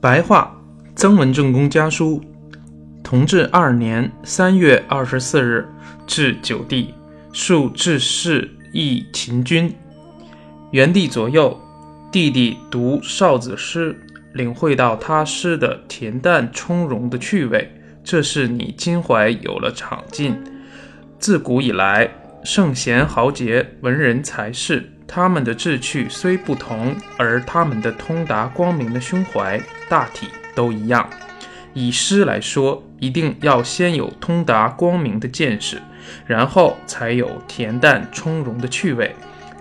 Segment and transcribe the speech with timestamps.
[0.00, 0.58] 白话
[0.96, 2.22] 曾文正公家书，
[3.04, 5.68] 同治二年三月二十四日，
[6.06, 6.94] 至九弟，
[7.34, 9.70] 述致仕议秦军。
[10.70, 11.54] 元帝左右，
[12.10, 13.94] 弟弟读少子诗，
[14.32, 17.70] 领会到他诗的恬淡从容的趣味。
[18.02, 20.34] 这是你襟怀有了长进。
[21.18, 22.10] 自古以来，
[22.42, 24.90] 圣贤豪杰、文人才士。
[25.12, 31.10] 他们的志趣虽不同，而他们的通达光明的胸怀大体都一样。
[31.74, 35.82] 以诗来说，一定要先有通达光明的见识，
[36.24, 39.12] 然后才有恬淡从容的趣味。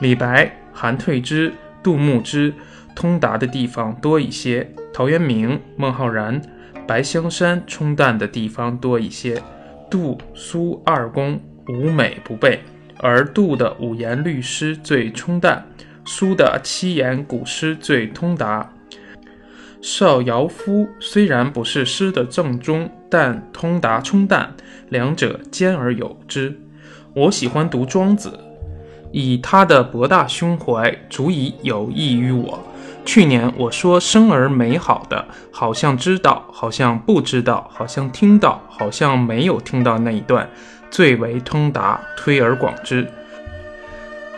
[0.00, 2.52] 李白、韩退之、杜牧之
[2.96, 6.42] 通达的地方多一些，陶渊明、孟浩然、
[6.88, 9.40] 白香山冲淡的地方多一些。
[9.88, 12.60] 杜苏二公无美不备。
[12.98, 15.66] 而杜的五言律诗最冲淡，
[16.04, 18.72] 苏的七言古诗最通达。
[19.82, 24.54] 邵尧夫虽然不是诗的正宗，但通达冲淡，
[24.88, 26.58] 两者兼而有之。
[27.14, 28.40] 我喜欢读庄子，
[29.12, 32.58] 以他的博大胸怀，足以有益于我。
[33.04, 40.48] 去年我说生而美好的，好像知道，好像不知道，好像听到，好像没有听到那一段。
[40.90, 43.06] 最为通达，推而广之。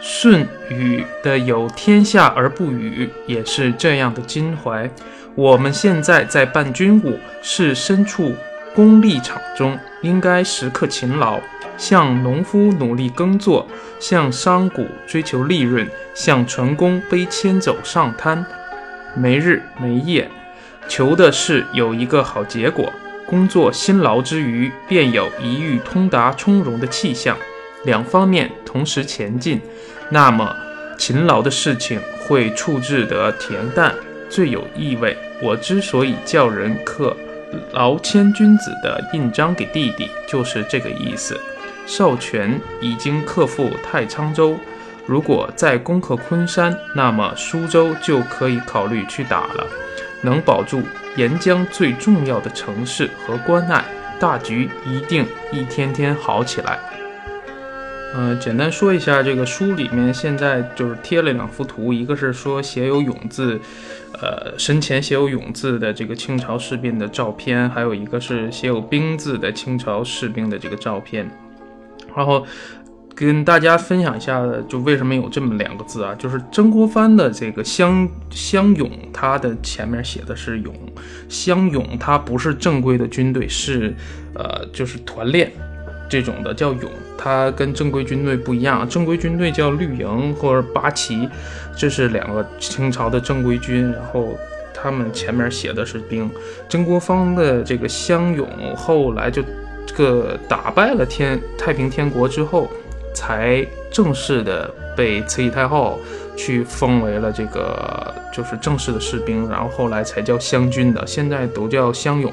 [0.00, 4.88] 舜禹的有天下而不语，也是这样的襟怀。
[5.34, 8.32] 我们现在在办军务，是身处
[8.74, 11.40] 功利场中，应该时刻勤劳，
[11.76, 13.66] 像农夫努力耕作，
[13.98, 18.44] 像商贾追求利润，像船工背铅走上滩，
[19.16, 20.28] 没日没夜，
[20.88, 22.92] 求的是有一个好结果。
[23.28, 27.36] 工作辛劳之余，便有一遇通达从容的气象，
[27.84, 29.60] 两方面同时前进，
[30.10, 30.56] 那么
[30.96, 33.94] 勤劳的事情会处置得恬淡，
[34.30, 35.14] 最有意味。
[35.42, 37.14] 我之所以叫人刻
[37.72, 41.38] 劳谦君子的印章给弟弟，就是这个意思。
[41.86, 44.56] 少权已经克复太仓州，
[45.06, 49.66] 如果再攻克昆山，那么苏州就可以考虑去打了。
[50.22, 50.82] 能保住
[51.16, 53.84] 沿江最重要的城市和关隘，
[54.18, 56.78] 大局一定一天天好起来。
[58.14, 63.60] 嗯，简单说一下，这个书里面现在就是贴了两幅图，一个是说写有“勇”字，
[64.20, 71.30] 呃，身前写有“勇”字的这个清朝士兵的照片，还有一个是写有“兵”字的清朝士兵的这个照片，
[72.16, 72.46] 然后。
[73.20, 76.14] 跟大家分享一下，就为什么有这么两个字啊？
[76.16, 80.72] 就是曾国藩的这个湘湘勇，他的前面写的是勇，
[81.28, 83.92] 湘勇他不是正规的军队，是
[84.34, 85.50] 呃就是团练
[86.08, 91.28] 这种的叫勇，他跟正规军队不一样，正规军队叫绿营或者八旗，
[91.76, 94.38] 这是两个清朝的正规军，然后
[94.72, 96.30] 他们前面写的是兵。
[96.68, 99.42] 曾国藩的这个湘勇后来就
[99.84, 102.70] 这个打败了天太平天国之后。
[103.18, 105.98] 才正式的被慈禧太后
[106.36, 112.32] 去封为了这个，就是正式的士兵，然后后来才叫湘军的，现在都叫湘勇。